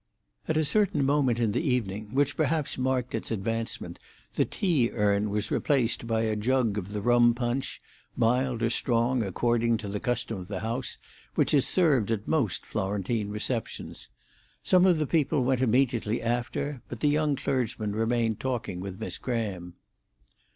At 0.47 0.57
a 0.57 0.65
certain 0.65 1.05
moment 1.05 1.37
in 1.37 1.51
the 1.51 1.61
evening, 1.61 2.09
which 2.15 2.35
perhaps 2.35 2.75
marked 2.75 3.13
its 3.13 3.29
advancement, 3.29 3.99
the 4.33 4.45
tea 4.45 4.89
urn 4.89 5.29
was 5.29 5.51
replaced 5.51 6.07
by 6.07 6.21
a 6.23 6.35
jug 6.35 6.75
of 6.79 6.91
the 6.91 7.03
rum 7.03 7.35
punch, 7.35 7.79
mild 8.15 8.63
or 8.63 8.71
strong 8.71 9.21
according 9.21 9.77
to 9.77 9.87
the 9.87 9.99
custom 9.99 10.39
of 10.39 10.47
the 10.47 10.61
house, 10.61 10.97
which 11.35 11.53
is 11.53 11.67
served 11.67 12.09
at 12.09 12.27
most 12.27 12.65
Florentine 12.65 13.29
receptions. 13.29 14.07
Some 14.63 14.87
of 14.87 14.97
the 14.97 15.05
people 15.05 15.43
went 15.43 15.61
immediately 15.61 16.19
after, 16.19 16.81
but 16.89 17.01
the 17.01 17.07
young 17.07 17.35
clergyman 17.35 17.91
remained 17.91 18.39
talking 18.39 18.79
with 18.79 18.99
Miss 18.99 19.19
Graham. 19.19 19.75